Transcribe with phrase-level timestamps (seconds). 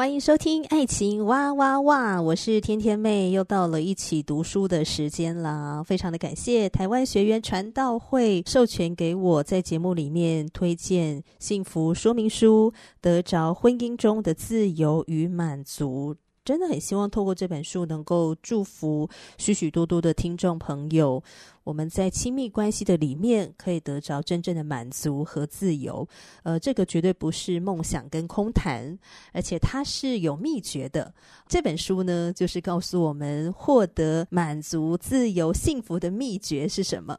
[0.00, 5.82] 欢迎收听《爱情哇哇哇》，我是天天妹，又到了一起读书的时间啦！
[5.82, 16.16] 非常的感谢台湾学员传道会授权给我在节目里面推荐《幸福说明书》，得着婚姻中的自由与满足。
[16.50, 21.22] 真的很希望透过这本书能够祝福许许多多的听众朋友，
[21.62, 26.04] 我们在亲密关系的里面可以得着真正的满足和自由。
[26.42, 28.98] 呃，这个绝对不是梦想跟空谈，
[29.32, 31.14] 而且它是有秘诀的。
[31.46, 37.16] 这本书呢，就是告诉我们获得满足、自由、幸福的秘诀是什么。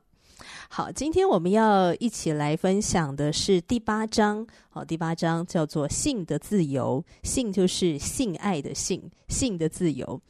[0.74, 4.48] 好，今天我们要一起来分享的是第八章。
[4.70, 10.22] 好，第八章叫做“性的自由”，性就是性爱的性，性的自由。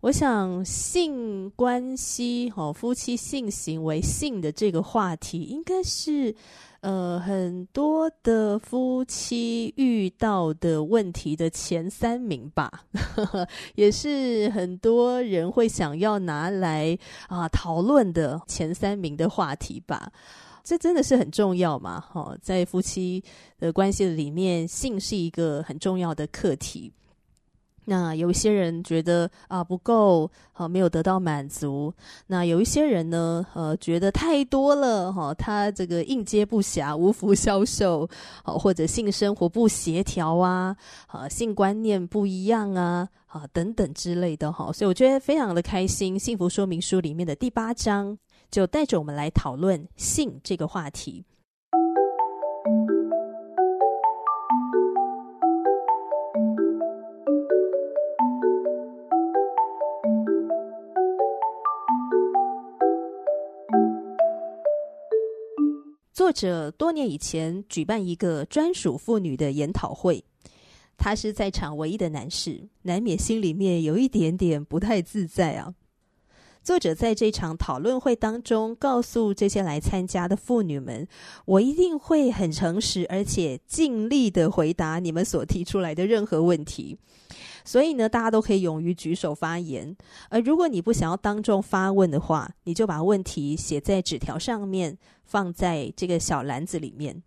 [0.00, 6.34] 我想性关系，哦，夫妻性行为性的这个话题，应该是。
[6.86, 12.70] 呃，很多的夫妻遇到的问题的前三名吧，
[13.74, 20.12] 也是很多人会想要拿来啊讨论的前三名的话题吧。
[20.62, 22.00] 这真的是很重要嘛？
[22.00, 23.20] 哈，在夫妻
[23.58, 26.92] 的关系里面，性是一个很重要的课题。
[27.86, 31.92] 那有一些人觉得啊不够，好、啊、没有得到满足。
[32.26, 38.08] 那有一些人呢，呃，觉得太多了，哈、他这个应接不暇，无福消受，
[38.42, 48.18] 好、或者性生活不协调啊，啊，性观念不一样啊，啊等等之类的哈、所以我觉得非常的开心，《幸福说明书》里面的第八章
[48.50, 51.24] 就带着我们来讨论性这个话题。
[66.16, 70.24] 作者多年以前举办一个专属妇女的研讨会，
[70.96, 75.74] 他是在场唯一的男士，难免心里面有一点点不太自在啊。
[76.66, 81.06] 作者在这场讨论会当中告诉这些来参加的妇女们
[81.46, 86.98] ：“我一定会很诚实，而且尽力的回答你们所提出来的任何问题。”
[87.64, 89.96] 所以呢，大家都可以勇于举手发言。
[90.28, 97.22] 而如果你不想要当众发问的话，你就把问题写在纸条上面，放在这个小篮子里面。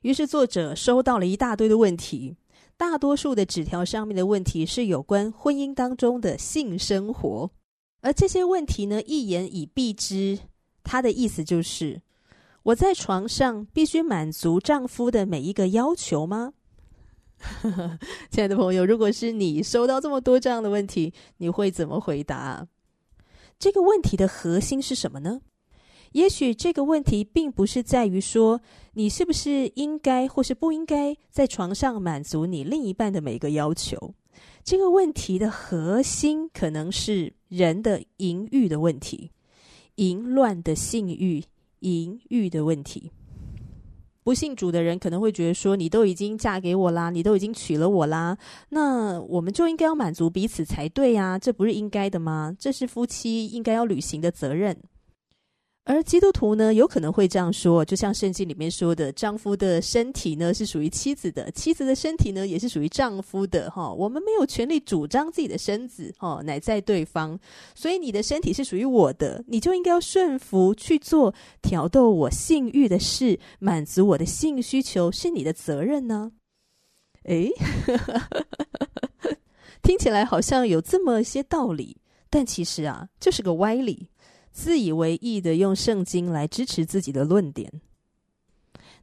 [0.00, 2.34] 于是作者收到了一大堆的问题，
[2.76, 7.48] 大多数的纸条上面的问题是有关婚姻当中的性生活。
[8.02, 10.38] 而这些问题呢，一言以蔽之，
[10.84, 12.02] 他的意思就是：
[12.64, 16.52] 我在床上必须满足丈夫的每一个要求吗？
[18.30, 22.68] 亲爱的朋友，如果是你收到这么多这样的问题，你会怎么回答？
[23.58, 25.40] 这个问题的核心是什么呢？
[26.12, 28.60] 也许这个问题并不是在于说
[28.92, 34.14] 你是不是应该或是不应该在床上满足你另一半的每一个要求。
[34.64, 39.30] 这个问题的核心可能是人的淫欲的问题，
[39.96, 41.42] 淫乱的性欲、
[41.80, 43.10] 淫欲的问题。
[44.24, 48.38] 不信主的人可能会觉得说：“你都已经嫁给我啦，你都已经娶了我啦，
[48.68, 52.54] 那我们就应该要满足彼此才对呀，这不是应该的吗？
[52.56, 54.80] 这是夫妻应该要履行的责任。”
[55.84, 67.36] 而基督徒呢，有可能会这样说，就像圣经里面说的：“丈夫的身体呢是属于妻子的，妻子的身体呢也是属于丈夫的。”哈，我们没有权利主张自己的身子，哈，乃在对方。
[67.74, 76.30] 所以你的身体是属于我的，你就应该要顺服去做挑逗我性欲的事，满足我的性需求，是你的责任呢。
[77.24, 77.50] 诶，
[79.82, 81.96] 听起来好像有这么些道理，
[82.30, 84.11] 但其实啊，就是个歪理。
[84.52, 87.72] 自以为意的用圣经来支持自己的论点。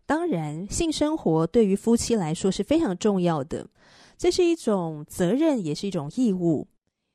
[0.05, 3.67] 当然，性生活对于夫妻来说是非常重要的，
[4.17, 6.67] 这是一种责任，也是一种义务，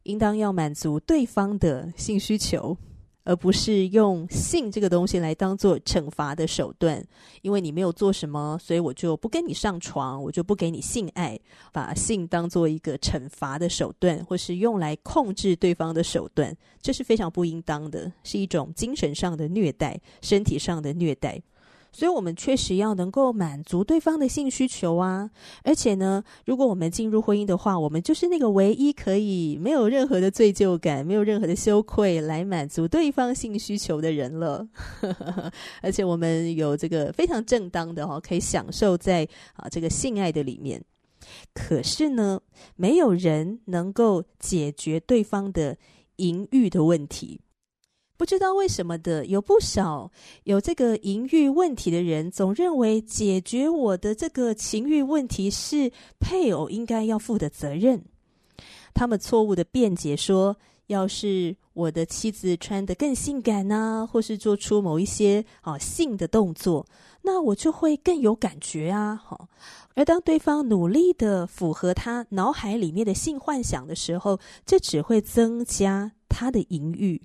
[0.05, 2.77] 应当要满足对方的性需求。
[3.25, 7.05] 而不是用性这个东西来当做惩罚的手段。
[7.43, 11.39] 因为你没有做什么，所以我就不跟你上床，我就不给你性爱，
[11.73, 21.41] 把性当做一个惩罚的手段，或是用来控制对方的手段，这是非常不应当的，是一种精神上的虐待，身体上的虐待。
[21.97, 25.31] 所以，我们确实要能够满足对方的性需求啊！
[25.63, 34.67] 而且呢，如果我们进入婚姻的话，我们就是那个唯一可以没有任何的罪疚感、没有任何的羞愧来满足对方性需求的人了。
[35.81, 40.83] 而且，我们有这个非常正当的哈，可以享受在啊这个性爱的里面。
[41.55, 42.41] 可是呢，
[42.75, 45.77] 没有人能够解决对方的
[46.17, 47.41] 淫欲的问题。
[48.17, 50.11] 不知道为什么的，有不少
[50.45, 55.91] 有这个淫欲问题的人，总认为解决我的这个情欲问题是
[56.21, 58.05] 配偶应该要负的责任。
[58.95, 60.57] 他们错误的辩解说，
[60.87, 66.87] 要是我的妻子穿得更性感啊，或是做出某一些啊性的动作，
[67.23, 69.17] 那我就会更有感觉啊。
[69.17, 69.49] 好，
[69.95, 77.21] 而当对方努力的符合他脑海里面的性幻想的时候，这只会增加他的淫欲。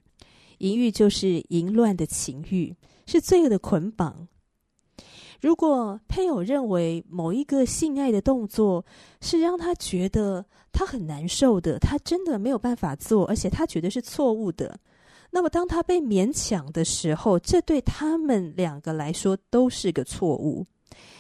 [0.60, 2.76] 淫欲就是淫乱的情欲，
[3.06, 4.28] 是罪恶的捆绑。
[5.42, 8.86] 如果配偶认为某一个性爱的动作
[9.22, 14.78] 是让他觉得他很难受的，他真的没有办法做，而且他觉得是错误的，
[15.32, 20.66] 那么当他被勉强的时候，这对他们两个来说都是个错误，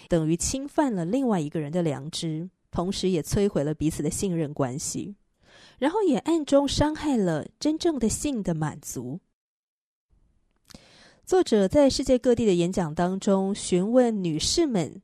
[0.09, 5.15] 等于侵犯了另外一个人的良知，同时也摧毁了彼此的信任关系，
[5.77, 9.21] 然后也暗中伤害了真正的性的满足。
[11.29, 14.99] 作者在世界各地的演讲当中询问女士们：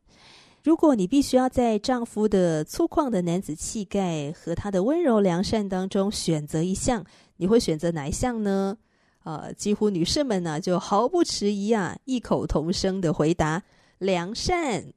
[0.63, 7.05] 如果你必须要在丈夫的粗犷的男子气概和他的温柔良善当中选择一项，
[7.37, 8.75] 你会选择哪一项呢？
[9.23, 13.61] 呃，几乎女士们呢、就毫不迟疑啊，异口同声的回答：
[13.99, 14.91] 良善。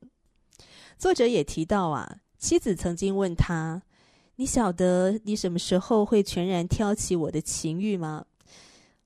[0.96, 3.82] 作者也提到啊，妻子曾经问他
[4.36, 8.24] ：“你晓得你什么时候会全然挑起我的情欲吗？”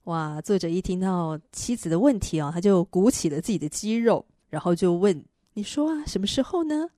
[0.05, 0.41] 哇！
[0.41, 6.89] 作者一听到妻子的问题啊，他就鼓起了自己的肌肉，然后就问：“你说啊，什么时候呢？”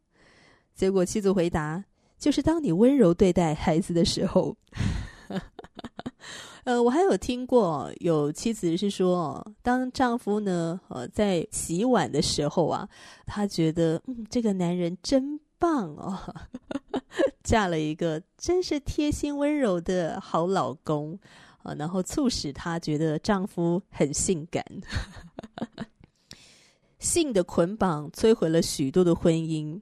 [0.74, 1.84] 结果妻子回答
[2.18, 4.56] ：“就是当你温柔对待孩子的时候。”
[6.64, 12.88] 呃，我还有听过有妻子是说，当丈夫呢，呃，在洗碗的时候啊，
[13.26, 16.18] 她觉得嗯，这个男人真棒哦，
[17.44, 21.18] 嫁了一个真是贴心温柔的好老公。
[21.64, 24.64] 啊，然后促使她觉得丈夫很性感，
[27.00, 29.80] 性的捆绑摧毁了许多的婚姻，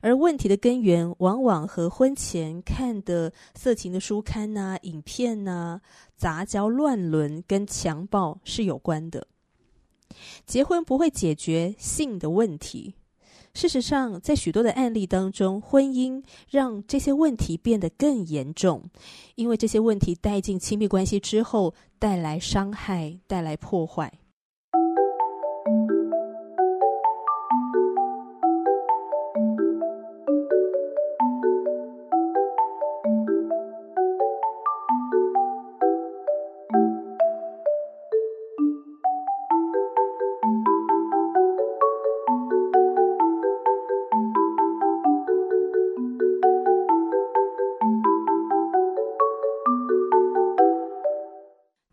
[0.00, 5.80] 而问题的根源往往和婚前看的色情的书刊呐、影片呐、
[6.16, 9.26] 杂交乱伦跟强暴是有关的。
[10.46, 12.94] 结婚不会解决性的问题。
[13.54, 18.82] 事实上，在许多的案例当中，婚姻让这些问题变得更严重，
[19.34, 24.12] 因为这些问题带进亲密关系之后，带来伤害，带来破坏。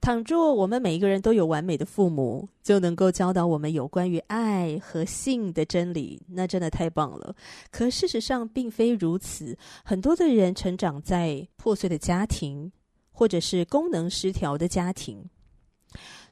[0.10, 7.36] 倘若我们每一个人都有完美的父母，就能够教导我们有关于爱和性的真理，那真的太棒了。
[7.69, 9.56] 可事实上并非如此，
[9.86, 12.72] 很多的人成长在破碎的家庭，
[13.12, 15.30] 或者是功能失调的家庭，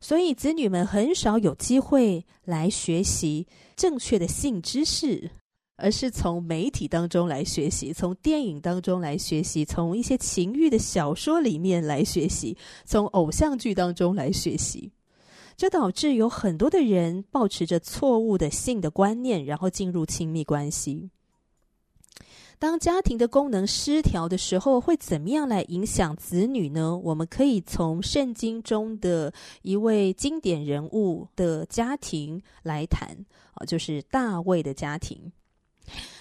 [0.02, 5.30] 所以子女们很少有机会来学习正确的性知识。
[5.78, 14.92] 而是从媒体当中来学习，从电影当中来学习，从一些情欲的小说里面来学习，从偶像剧当中来学习，
[15.56, 21.10] 这导致有很多的人抱持着错误的性的观念，然后进入亲密关系。
[22.60, 26.98] 当家庭的功能失调的时候，会怎么样来影响子女呢？
[26.98, 29.32] 我们可以从圣经中的
[29.62, 33.16] 一位经典人物的家庭来谈，
[33.54, 35.32] 啊，就是大卫的家庭。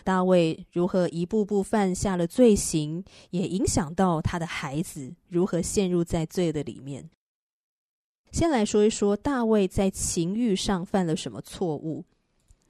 [0.04, 7.10] 大卫如何一步步犯下了罪行，也影响到他的孩子如何陷入在罪的里面。
[8.32, 12.04] 先来说一说大卫在情欲上犯了什么错误。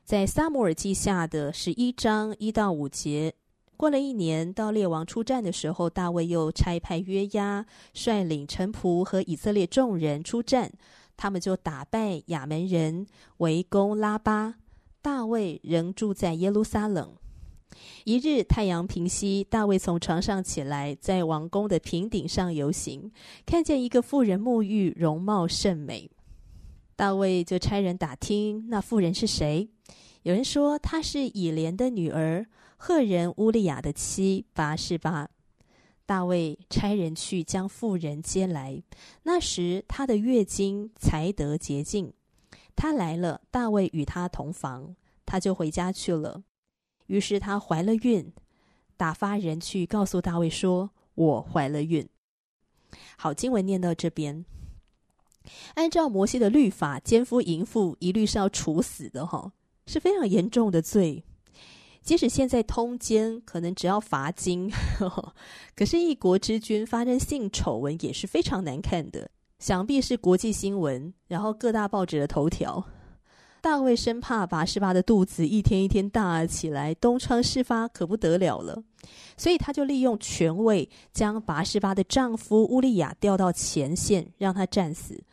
[0.04, 3.34] 在撒母耳记下的十一章一到五节，
[3.76, 10.70] 过了一年，到列王出战的时候，大卫又差派约押率领臣仆和以色列众人出战。
[11.16, 13.06] 他们就打败亚门人，
[13.38, 14.54] 围攻拉巴。
[15.06, 17.14] 大卫仍住在耶路撒冷。
[18.02, 23.12] 一日太阳平西，大卫从床上起来，在王宫的平顶上游行，
[23.46, 26.10] 看见一个妇人沐浴，容貌甚美。
[26.96, 29.68] 大卫就差人打听那妇人是谁。
[30.25, 32.44] 有人说她是以莲的女儿，
[32.76, 35.30] 赫人乌利亚的妻拔示巴。
[36.04, 38.82] 大卫差人去将妇人接来，
[39.22, 42.12] 那时她的月经才得洁净。
[42.76, 46.45] 他来了，大卫与他同房，他就回家去了。
[47.06, 48.33] 于是他怀了孕，
[48.97, 52.06] 打发人去告诉大卫说：“我怀了孕。”
[53.16, 54.45] 好，经文念到这边。
[55.75, 59.52] 按照摩西的律法，奸夫淫妇一律是要处死的，哈，
[59.87, 61.25] 是非常严重的罪。
[62.02, 64.71] 即使现在通奸，可能只要罚金，
[65.75, 72.84] 可是，一国之君发生性丑闻也是非常难看的，想必是国际新闻，然后各大报纸的头条。
[73.62, 78.84] 大卫生怕拔示巴的肚子一天一天大起来，东窗事发可不得了了，
[79.36, 85.25] 所以他就利用权位，将拔示巴的丈夫乌利亚调到前线，让他战死。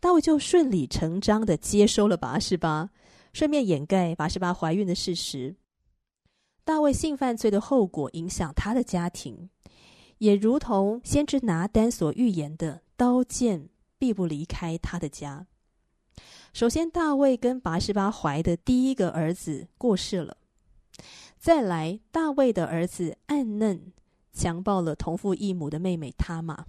[0.00, 2.88] 大卫就顺理成章的接收了拔示巴，
[3.34, 5.56] 顺便掩盖拔示巴怀孕的事实。
[6.64, 9.50] 大卫性犯罪的后果影响他的家庭，
[10.18, 13.68] 也如同先知拿单所预言的，刀剑
[14.02, 15.46] 必不离开他的家。
[16.52, 20.38] 首先，大卫跟拔示巴怀的第一个儿子过世了。
[21.38, 23.92] 再来，大卫的儿子暗嫩
[24.32, 26.66] 强暴了同父异母的妹妹他玛。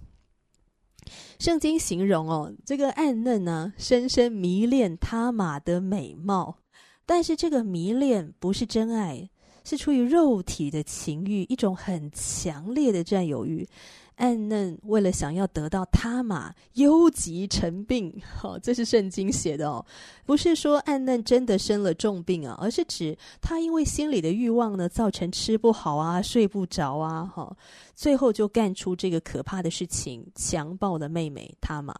[1.40, 6.58] 圣经形容哦，这个暗嫩呢，深深迷恋他玛的美貌，
[7.04, 9.28] 但是这个迷恋不是真爱，
[9.64, 13.68] 是出于肉体的情欲，一种很强烈的占有欲。
[14.16, 18.22] 暗嫩为了想要得到他玛，忧急成病。
[18.36, 19.84] 好、哦，这是圣经写的哦，
[20.24, 27.56] 不是说暗嫩真的生了重病啊，而是指他因为心里的欲望呢，造成吃不好啊、睡不着啊，哈、哦，
[27.94, 31.94] 最后就干出这个可怕的事情，强暴了妹妹他玛。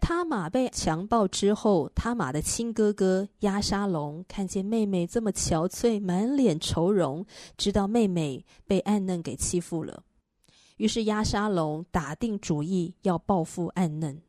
[0.00, 7.24] 他玛被强暴之后，他玛的亲哥哥押沙龙看见妹妹这么憔悴，满脸愁容，
[7.56, 10.02] 知道妹妹被暗嫩给欺负了。
[10.76, 14.20] 于是押沙龙打定主意要报复暗嫩，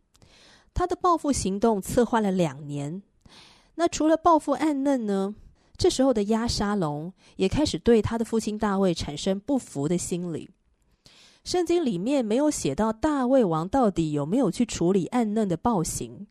[0.74, 3.02] 他的报复行动策划了两年。
[3.76, 5.36] 那除了报复暗嫩呢？
[5.78, 10.50] 这时候的押沙龙也开始对他的父亲大卫产生不服的心理。
[11.44, 16.26] 圣经里面没有写到大卫王到底有没有去处理暗嫩的暴行。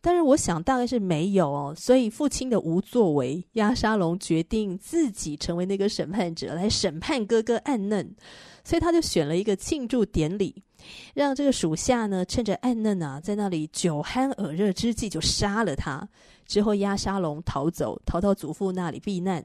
[0.00, 8.14] 但是我想大概是没有哦，所以父亲的无作为，押沙龙决定自己成为那个审判者来审判哥哥暗嫩，
[8.68, 10.62] 所以他就选了一个庆祝典礼，
[11.14, 16.06] 让这个属下呢趁着暗嫩啊在那里酒酣耳热之际就杀了他，
[16.44, 19.42] 之后押沙龙逃走，逃到祖父那里避难。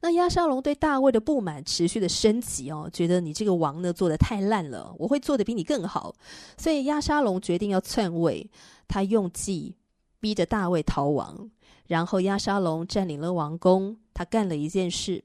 [0.00, 6.12] 那押沙龙对大卫的不满持续的升级哦，觉得你这个王呢做得太烂了，我会做得比你更好，
[6.58, 8.50] 所以押沙龙决定要篡位。
[8.88, 9.76] 他用计
[10.18, 11.48] 逼着大卫逃亡，
[11.86, 13.96] 然后押沙龙占领了王宫。
[14.12, 15.22] 他干了一件事，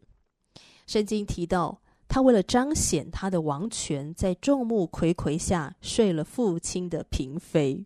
[0.86, 7.86] 圣经提到他为了彰显他的王权，在众目睽睽下睡了父亲的嫔妃。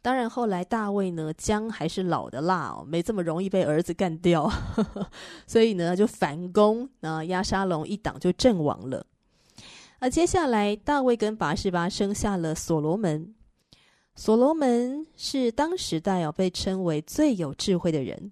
[0.00, 4.50] 当然，后来大卫呢，姜还是老的辣哦，没这么容易被儿子干掉，
[5.46, 9.06] 所以呢就反攻，那押沙龙一党就阵亡了。
[10.00, 13.34] 而接下来，大卫跟拔示巴生下了所罗门。
[14.14, 18.30] 所罗门是当时代哦，被称为最有智慧的人。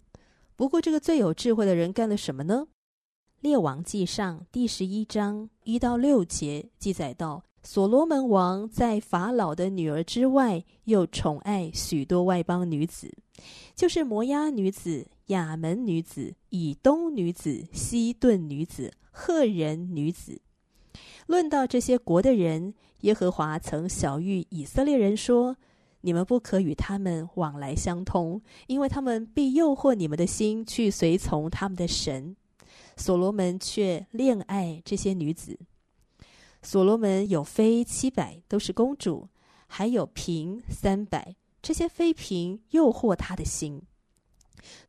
[0.55, 2.67] 不过，这个最有智慧的人干了什么呢？
[3.43, 13.13] 列王记上第十一章一到六节记载到，所罗门王在法老的女儿之外，又宠爱许多外邦女子，
[13.75, 20.41] 就是摩押女子、亚门女子、以东女子、西顿女子、赫人女子。
[21.27, 25.57] 论到这些国的人，耶和华曾晓谕以色列人说。
[26.05, 32.35] 你们不可与他们往来相通，因为他们必诱惑你们的心去随从他们的神。
[32.97, 35.59] 所罗门却恋爱这些女子。
[36.63, 39.29] 所罗门有妃七百，都是公主，
[39.67, 43.83] 还有嫔三百，这些妃嫔诱惑他的心。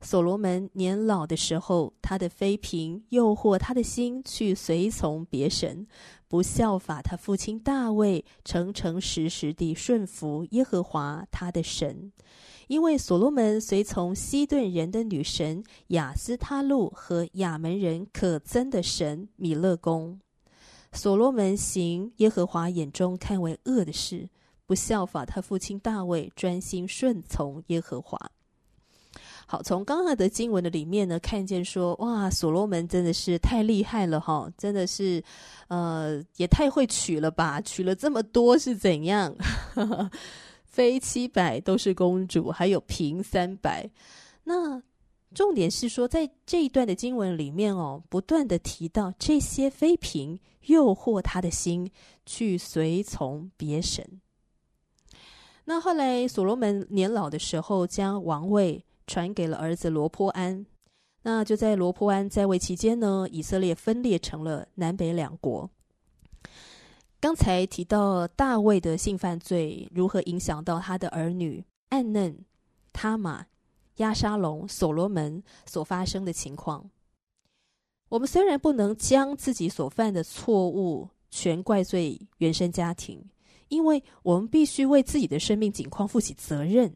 [0.01, 5.87] 所罗门年老的时候，他的妃嫔诱惑他的心去随从别神，
[6.27, 12.11] 不效法他父亲大卫，诚诚实实地顺服耶和华他的神。
[12.67, 20.19] 因为所罗门随从西顿人的女神亚斯他录和亚门人可憎的神米勒公。
[20.91, 24.29] 所罗门行耶和华眼中看为恶的事，
[24.65, 28.17] 不效法他父亲大卫，专心顺从耶和华。
[29.45, 35.21] 好，从刚刚的经文的里面呢，看见说，哇，所罗门真的是太厉害了哈，真的是，
[35.67, 39.35] 呃，也太会娶了吧，娶了这么多是怎样？
[40.73, 43.89] 妃七百都是公主，还有嫔三百。
[44.43, 44.83] 那
[45.33, 51.89] 重点是说，在这一段的经文里面哦，不断的提到这些妃嫔诱惑他的心，
[52.25, 54.19] 去随从别神。
[55.63, 58.83] 那后来所罗门年老的时候，将王位。
[59.05, 60.65] 传给了儿子罗波安。
[61.23, 65.69] 那就在罗波安在位期间呢，以色列分裂成了南北两国。
[67.23, 72.37] 刚才提到大卫的性犯罪如何影响到他的儿女暗嫩、
[72.91, 73.45] 他玛、
[73.95, 76.91] 押沙龙、所罗门所发生的情况。
[78.09, 83.23] 我们虽然不能将自己所犯的错误全怪罪原生家庭，
[83.69, 86.93] 因为我们必须为自己的生命境况负起责任。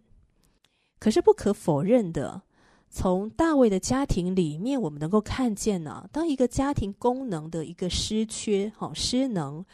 [0.99, 2.41] 可是不可否认的，
[2.89, 9.65] 从大卫的家庭里面，我们能够看见呢、当一个家庭功能的一个失缺、好失能，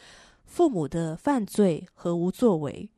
[0.54, 2.88] 父母的犯罪和无作为，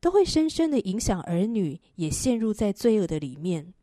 [0.00, 3.74] 都会深深的影响儿女，也陷入在罪恶的里面。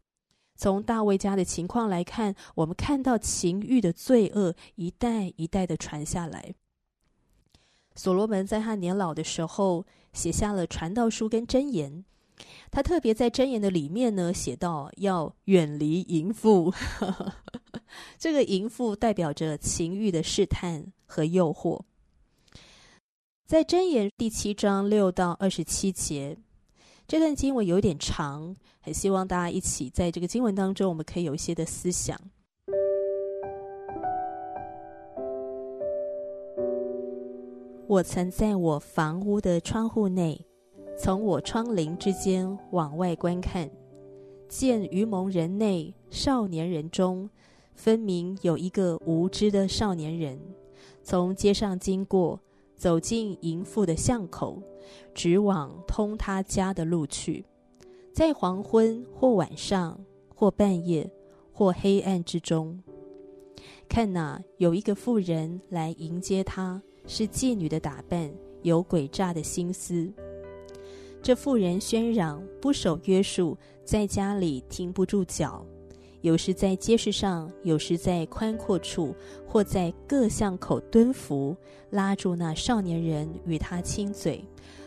[0.55, 6.55] 从大卫家的情况来看，我们看到情欲的罪恶一代一代的传下来。
[7.95, 12.05] 所罗门在他年老的时候，写下了传道书跟箴言。
[12.71, 16.73] 他特别在箴言的里面呢，写到要远离淫妇，
[18.17, 21.81] 这个淫妇代表着情欲的试探和诱惑。
[23.47, 26.37] 在箴言第七章六到二十七节，
[27.07, 32.19] 这段经文有点长，很希望大家一起在这个经文当中，我们可以有一些的思想。
[37.87, 40.45] 我曾在我房屋的窗户内。
[40.99, 43.69] 从我窗棂之间往外观看，
[44.49, 47.29] 见愚蒙人内少年人中，
[47.75, 50.37] 分明有一个无知的少年人，
[51.01, 52.41] 从街上经过，
[52.77, 54.61] 走进淫妇的巷口，
[55.13, 57.43] 直往通他家的路去。
[58.13, 59.99] 在黄昏或晚上
[60.33, 61.11] 或半夜
[61.51, 62.81] 或黑暗之中，
[63.89, 70.11] 看哪，有一个妇人来迎接他，是妓女的打扮，有诡诈的心思。
[71.21, 75.65] 这妇人喧嚷，不守约束，在家里停不住脚，
[76.21, 81.55] 有时在街市上，有时在宽阔处，或在各巷口蹲伏，
[81.91, 84.43] 拉住那少年人与他亲嘴，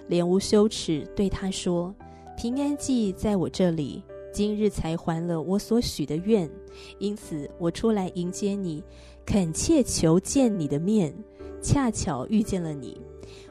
[0.09, 1.95] 脸无羞耻，对他说
[2.37, 6.51] ：“平安记在我这里，今日才还了我所许的愿，
[6.99, 8.83] 因此我出来迎接你，
[9.25, 11.15] 恳切求见你的面，
[11.63, 13.01] 恰巧遇见了你。”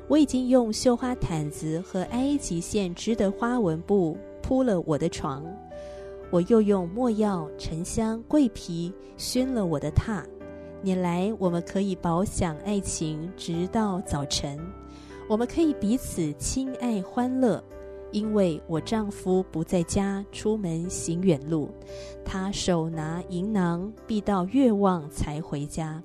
[0.10, 5.46] 我已经用绣花毯子和埃及线织的花纹布铺了我的床，
[6.32, 10.24] 我又用墨药、沉香、桂皮熏了我的榻。
[10.82, 14.60] 你来，我们可以饱享爱情，直到早晨。
[15.28, 17.64] 我们可以彼此亲爱欢乐，
[18.12, 21.70] 因为我丈夫不在家，出门行远路，
[22.24, 26.02] 他手拿银囊，必到月望才回家。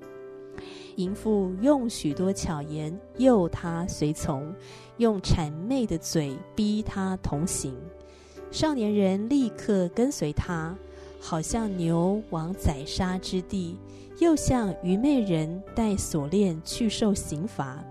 [0.95, 4.53] 淫妇用许多巧言诱他随从，
[4.97, 7.75] 用谄媚的嘴逼他同行。
[8.55, 10.73] 少年人立刻跟随他，
[11.19, 13.75] 好像牛往宰杀之地，
[14.19, 17.83] 又像愚昧人带锁链去受刑罚。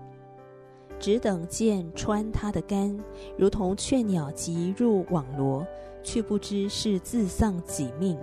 [0.99, 2.99] 只等箭穿他的肝，
[3.37, 5.63] 如同雀鸟急入网罗，
[6.03, 8.17] 却不知是自丧己命。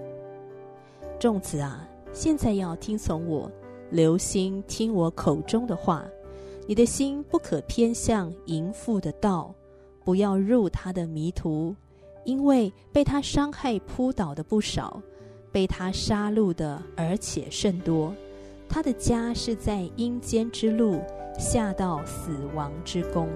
[1.21, 3.49] 众子啊，现在要听从我。
[3.91, 6.05] 留心听我口中的话，
[6.67, 9.55] 你的心不可偏向淫妇的道，
[10.05, 11.77] 不要入他的迷途，
[12.25, 15.01] 因为被他伤害扑倒的不少，
[15.51, 18.15] 被他杀戮的而且甚多。
[18.69, 21.01] 他的家是在阴间之路，
[21.39, 23.29] 下到死亡之宫。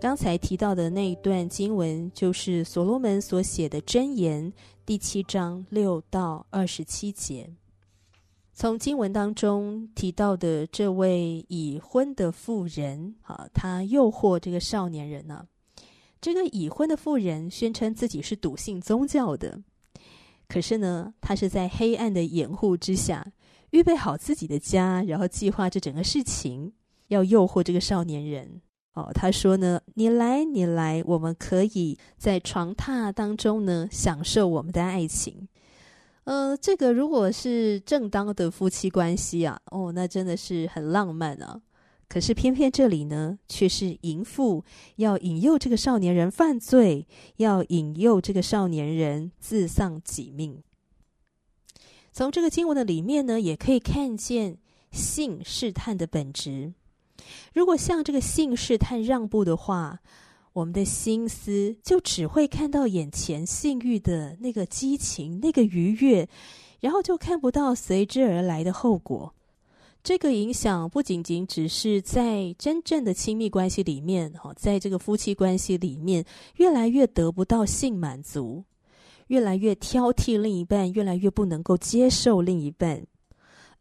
[0.00, 4.52] 刚才提到的那一段经文，就是所罗门所写的箴言
[4.86, 7.50] 第七章六到二十七节。
[8.52, 15.44] 从经文当中提到的这位已婚的妇人，啊，她诱惑这个少年人呢、
[16.20, 19.60] 这个已婚的妇人宣称自己是笃信宗教的，
[20.46, 23.26] 可是呢，她是在黑暗的掩护之下，
[23.70, 26.72] 预备好自己的家，然后计划这整个事情，
[27.08, 28.60] 要诱惑这个少年人。
[28.98, 35.46] 哦，他说呢：“你来，你来，我们可以在床榻当中呢，享受我们的爱情。”
[36.24, 41.62] 呃，这个如果是正当的夫妻关系啊，哦，那真的是很浪漫啊。
[42.08, 44.64] 可是偏偏这里呢，却是淫妇
[44.96, 47.06] 要引诱这个少年人犯罪，
[47.36, 50.60] 要引诱这个少年人自丧己命。
[52.12, 54.58] 从这个经文的里面呢，也可以看见
[54.90, 56.72] 性试探的本质。
[57.52, 60.00] 如果向这个性试探让步的话，
[60.52, 66.28] 我们的心思就只会看到眼前性欲的那个激情、那个愉悦，
[66.80, 69.34] 然后就看不到随之而来的后果。
[70.02, 76.24] 这个影响不仅仅只是在真正的亲密关系里面，哈，在这个夫妻关系里面，
[76.56, 78.64] 越来越得不到性满足，
[79.26, 83.04] 越来越挑剔另一半，越来越不能够接受另一半。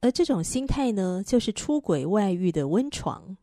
[0.02, 3.36] 而这种心态呢，就是出轨外遇的温床。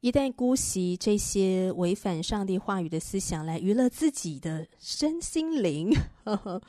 [0.00, 5.90] 一旦姑息这些违反上帝话语的思想来娱乐自己的身心灵，
[6.24, 6.60] 呵呵，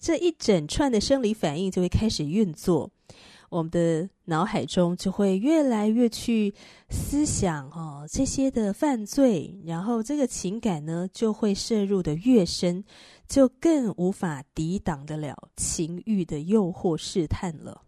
[0.00, 2.90] 这一整串的生理反应就会开始运作，
[3.48, 6.52] 我们的脑海中就会越来越去
[6.88, 12.82] 思想哦这些的犯罪，然后这个情感呢就会摄入的越深，
[13.28, 17.82] 就更无法抵挡得了情欲的诱惑试探了。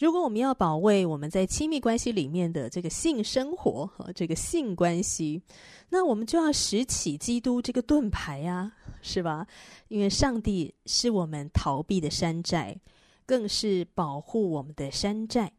[0.00, 5.40] 如果我们要保卫我们在亲密关系里面的这个性生活和这个性关系，
[5.88, 9.46] 那我们就要拾起基督这个盾牌呀，是吧？
[9.86, 12.76] 因为上帝是我们逃避的山寨，
[13.24, 15.52] 更是保护我们的山寨。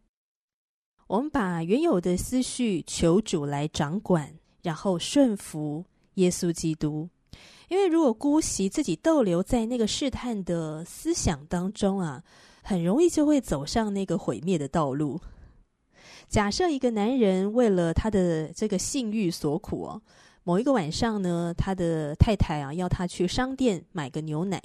[1.07, 7.07] 我们把原有的思绪求主来掌管，然后顺服耶稣基督。
[7.69, 12.21] 因为如果姑息自己逗留在那个试探的思想当中啊。
[12.67, 15.21] 很容易就会走上那个毁灭的道路。
[16.27, 20.01] 假设一个男人为了他的这个性欲所苦哦，
[20.43, 24.59] 某一个晚上呢，他的太太啊要他去商店买个牛奶，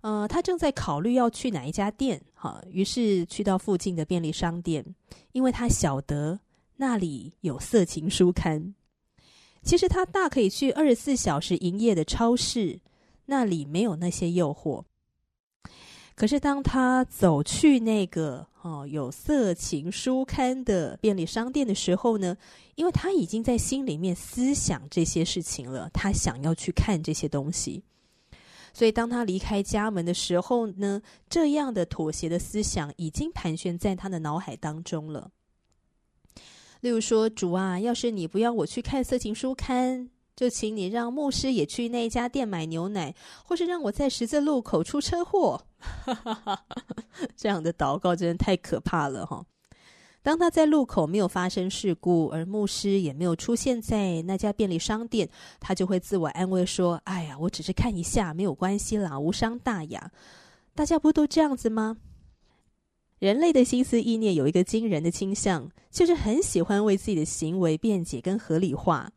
[0.00, 4.84] 呃，他正在考虑要去哪一家店，哈，于是去到附近的便利商店，
[5.30, 6.40] 因为他晓得
[6.76, 8.74] 那里有色情书刊。
[9.62, 12.80] 其实他大可以去二十四小时营业的超市，
[13.26, 14.82] 那里没有那些诱惑。
[16.20, 22.36] 可是，当他走去那个哦有色情书刊的便利商店的时候呢，
[22.74, 27.82] 因为他已经在心里面思想这些事情了，他想要去看这些东西，
[28.74, 35.30] 所以当他离开家门的时候呢，这样的妥协的思想已经盘旋在他的脑海当中了。
[36.82, 40.10] 例如说，主啊，要是你不要我去看色情书刊。
[40.36, 45.62] 就请你让牧师也去那一家店买牛奶，或是让我在十字路口出车祸。
[47.36, 49.44] 这样的祷告真的太可怕了哈！
[50.22, 60.10] 当他在路口没有发生事故，而牧师也没有出现在那家便利商店，他就会自我安慰说：“哎呀，我只是看一下，没有关系啦，无伤大雅。”
[60.74, 61.96] 大家不都这样子吗？
[63.18, 69.10] 人类的心思意念有一个惊人的倾向，就是很喜欢为自己的行为辩解跟合理化。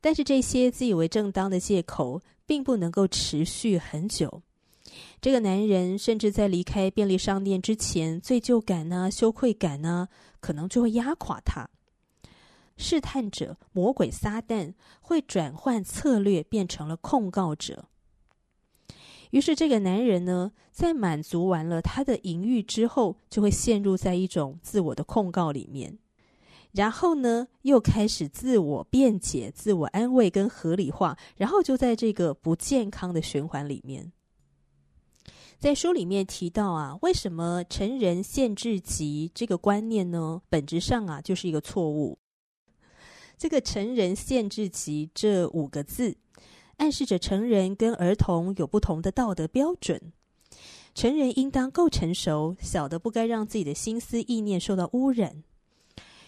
[0.00, 4.42] 但是这些自以为正当的借口，并不能够持续很久。
[5.20, 10.08] 这个男人甚至在离开便利商店之前，罪疚感呢、羞愧感呢、
[10.40, 11.68] 可能就会压垮他。
[12.78, 17.84] 试探者魔鬼撒旦会转换策略，变成了控告者。
[19.30, 25.98] 于是，这个男人呢，在满足完了他的淫欲之后，就会陷入在一种自我的控告里面。
[26.72, 34.10] 然后呢，又开始自我辩解、自我安慰跟合理化，然后就在这个不健康的循环里面。
[35.60, 40.40] 在书里面提到啊，为什么成人限制级这个观念呢？
[40.48, 42.18] 本质上啊，就是一个错误。
[43.36, 46.16] 这个“成人限制级”这五个字，
[46.78, 50.00] 暗示着成人跟儿童有不同的道德标准。
[50.94, 55.42] 成人应当够成熟，晓得不该让自己的心思意念受到污染。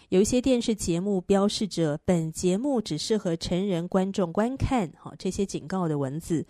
[0.09, 6.45] 有一些电视节目标示着本节目只适合成人观众观看，好，这些警告的文字。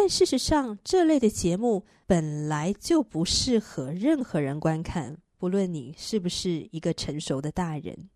[0.00, 8.08] 但事实上，这类的节目本来就不适合任何人观看，不论你是不是一个成熟的大人。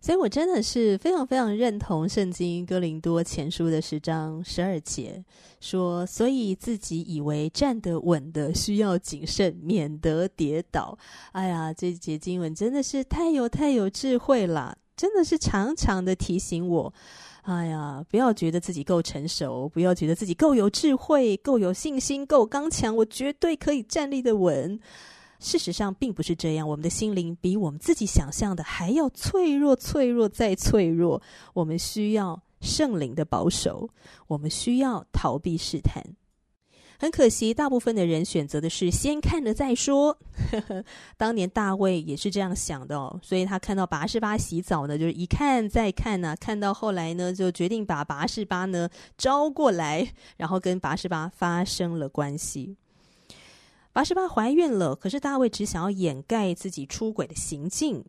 [0.00, 5.22] 所以我真的是非常非常认同圣经哥林多前书的十章十二节
[5.60, 10.96] 说，所以自己以为站得稳的，需要谨慎，免得跌倒。
[11.32, 14.78] 哎呀，这节经文真的是太有太有智慧了。
[14.96, 16.94] 真的是常常的提醒我。
[17.44, 24.80] 哎呀，不要觉得自己够成熟，不要觉得自己够有智慧、够有信心、够刚强，我绝对可以站立的稳。
[25.40, 26.66] 事实上，并不是这样。
[26.66, 31.20] 我们的心灵比我们自己想象的还要脆弱，脆弱再脆弱。
[31.52, 33.90] 我们需要圣灵的保守，
[34.26, 36.02] 我们需要逃避试探。
[36.98, 40.16] 很可惜，大部分的人选择的是先看了再说。
[41.18, 52.76] 当年大卫也是这样想的哦，所以他看到拔士巴洗澡呢，就是一看再看呐、看到后来呢，就决定把拔士巴呢招过来，然后跟拔士巴发生了关系。
[53.92, 58.04] 拔士巴怀孕了，可是大卫只想要掩盖自己出轨的行径。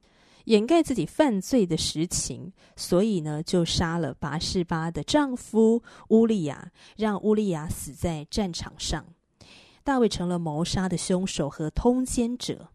[0.45, 9.05] 掩盖自己犯罪的实情，所以呢，就杀了拔士巴的丈夫乌利亚，让乌利亚死在战场上。
[9.83, 12.69] 大卫成了谋杀的凶手和通奸者。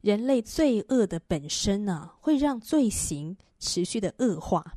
[0.00, 4.74] 人类罪恶的本身呢、啊，会让罪行持续的恶化。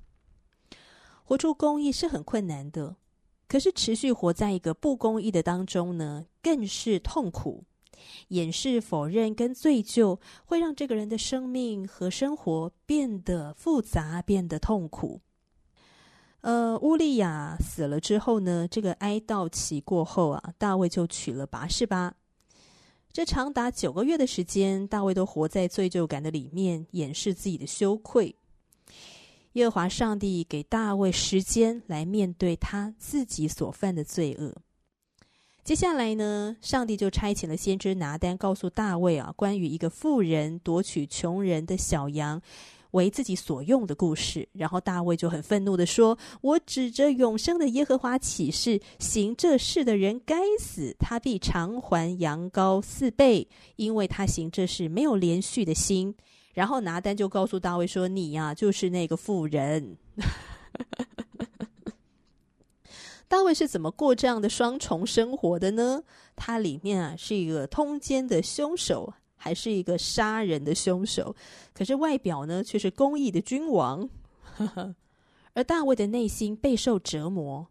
[1.24, 2.96] 活出公义是很困难的，
[3.50, 7.66] 可是持续活在一个不公义的当中呢，更是痛苦。
[8.30, 15.22] 掩饰、否认跟罪疚，会让这个人的生命和生活变得复杂，变得痛苦。
[16.42, 22.14] 呃，乌利亚死了之后呢，这个哀悼期过后啊，大卫就娶了拔士巴。
[23.12, 28.36] 这长达九个月的时间，大卫都活在罪疚感的里面，掩饰自己的羞愧。
[29.54, 34.56] 耶和华上帝给大卫时间来面对他自己所犯的罪恶。
[35.68, 42.42] 接下来呢，上帝就差遣了先知拿单，告诉大卫啊，关于一个富人夺取穷人的小羊
[42.92, 44.48] 为自己所用的故事。
[44.54, 56.16] 然后大卫就很愤怒地说：“我指着永生的耶和华起誓，行这事的人该死，他必偿还羊羔四倍，因为他行这事没有连续的心。”
[56.56, 59.98] 然后拿单就告诉大卫说：“你呀、啊，就是那个妇人。”
[63.28, 66.02] 大卫是怎么过这样的双重生活的呢？
[66.36, 71.36] 他里面啊是一个通奸的凶手，还是一个杀人的凶手？
[71.74, 74.10] 可是外表呢却是公义的君王。
[75.54, 77.68] 而大卫的内心备受折磨。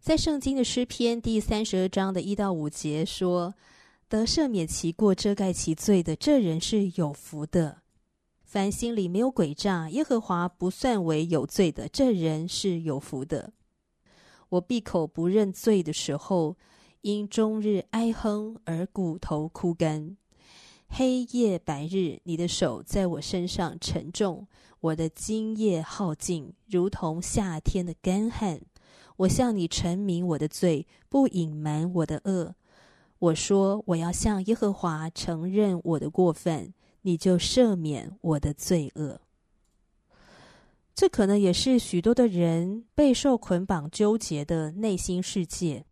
[0.00, 3.54] 在圣经的诗篇第三十二章的一到五节说
[4.08, 7.82] ：“得赦免其过、遮盖其罪的，这人是有福的；
[8.44, 13.52] 凡心里没有诡诈，耶和华不算为有罪的，这人是有福的。”
[14.56, 16.56] 我闭口不认罪的时候，
[17.02, 20.16] 因终日哀哼而骨头枯干。
[20.88, 24.46] 黑夜白日，你的手在我身上沉重，
[24.80, 28.60] 我的精液耗尽，如同夏天的干旱。
[29.18, 32.54] 我向你陈明我的罪，不隐瞒我的恶。
[33.18, 39.20] 我说我要向耶和华承认我的过犯，你就赦免我的罪恶。
[40.96, 45.84] 这可能也是许多的人备受捆绑、纠结的内心世界。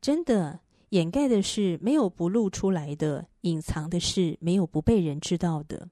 [0.00, 5.90] 真的，掩盖的是没有不露出来的，隐藏的是没有不被人知道的。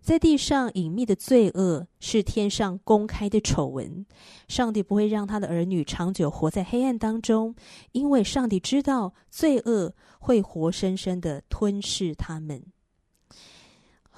[0.00, 4.06] 在地上隐秘的罪恶，是天上公开的丑闻。
[4.48, 7.54] 上帝不会让他的儿女长久活在黑暗当中，
[7.92, 12.64] 因为上帝知道罪恶会活生生的吞噬他们。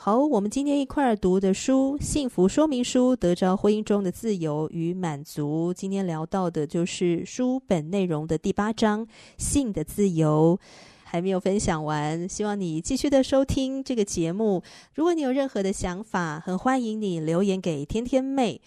[0.07, 5.75] 好，我们今天一块儿读的书《幸福说明书》，得着婚姻中的自由与满足。
[5.75, 9.05] 今天聊到的就是书本内容的第八章
[9.37, 10.61] “性的自由”，
[11.03, 14.63] 还没有分享完，希望你继续的收听这个节目。
[14.95, 18.61] 如果你有任何的想法，很欢迎你留言给天天妹。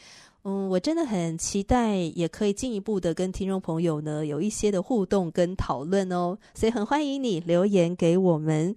[0.43, 8.75] 嗯，我真的很期待，也可以进一步的跟听众朋友呢有一些的互动跟讨论哦，所以很欢迎你留言给我们。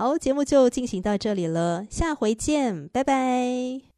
[0.00, 3.89] 好，节目就进行到这里了，下回见，拜拜。